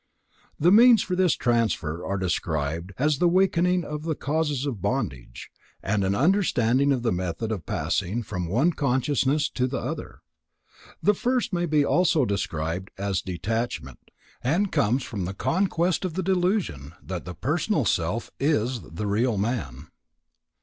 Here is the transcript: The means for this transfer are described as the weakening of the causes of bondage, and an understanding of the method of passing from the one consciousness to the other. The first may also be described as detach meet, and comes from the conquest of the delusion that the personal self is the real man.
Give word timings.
The 0.59 0.71
means 0.71 1.03
for 1.03 1.15
this 1.15 1.35
transfer 1.35 2.03
are 2.03 2.17
described 2.17 2.91
as 2.97 3.19
the 3.19 3.29
weakening 3.29 3.83
of 3.83 4.01
the 4.01 4.15
causes 4.15 4.65
of 4.65 4.81
bondage, 4.81 5.51
and 5.83 6.03
an 6.03 6.15
understanding 6.15 6.91
of 6.91 7.03
the 7.03 7.11
method 7.11 7.51
of 7.51 7.67
passing 7.67 8.23
from 8.23 8.45
the 8.45 8.49
one 8.49 8.73
consciousness 8.73 9.47
to 9.51 9.67
the 9.67 9.77
other. 9.77 10.23
The 11.03 11.13
first 11.13 11.53
may 11.53 11.67
also 11.83 12.25
be 12.25 12.33
described 12.33 12.89
as 12.97 13.21
detach 13.21 13.83
meet, 13.83 13.99
and 14.43 14.71
comes 14.71 15.03
from 15.03 15.25
the 15.25 15.35
conquest 15.35 16.03
of 16.03 16.15
the 16.15 16.23
delusion 16.23 16.93
that 17.03 17.25
the 17.25 17.35
personal 17.35 17.85
self 17.85 18.31
is 18.39 18.81
the 18.81 19.05
real 19.05 19.37
man. 19.37 19.89